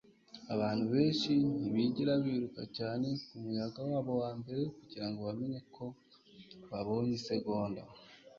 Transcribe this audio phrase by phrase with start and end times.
[0.53, 5.85] abantu benshi ntibigera biruka cyane kumuyaga wabo wa mbere kugirango bamenye ko
[6.69, 7.81] babonye isegonda